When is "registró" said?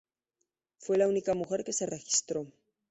1.85-2.47